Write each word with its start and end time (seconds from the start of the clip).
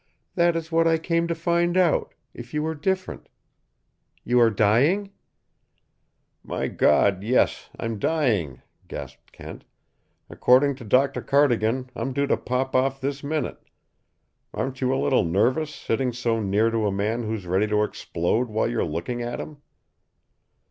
"That 0.33 0.55
is 0.55 0.71
what 0.71 0.87
I 0.87 0.97
came 0.97 1.27
to 1.27 1.35
find 1.35 1.77
out, 1.77 2.15
if 2.33 2.55
you 2.55 2.63
were 2.63 2.73
different. 2.73 3.29
You 4.23 4.39
are 4.39 4.49
dying?" 4.49 5.11
"My 6.43 6.67
God 6.69 7.21
yes 7.21 7.69
I'm 7.79 7.99
dying!" 7.99 8.63
gasped 8.87 9.31
Kent. 9.31 9.63
"According 10.27 10.73
to 10.77 10.85
Dr. 10.85 11.21
Cardigan 11.21 11.91
I'm 11.95 12.13
due 12.13 12.25
to 12.25 12.35
pop 12.35 12.75
off 12.75 12.99
this 12.99 13.23
minute. 13.23 13.59
Aren't 14.55 14.81
you 14.81 14.91
a 14.91 14.97
little 14.97 15.23
nervous, 15.23 15.71
sitting 15.71 16.11
so 16.13 16.39
near 16.39 16.71
to 16.71 16.87
a 16.87 16.91
man 16.91 17.21
who's 17.21 17.45
ready 17.45 17.67
to 17.67 17.83
explode 17.83 18.47
while 18.49 18.67
you're 18.67 18.83
looking 18.83 19.21
at 19.21 19.39
him?" 19.39 19.57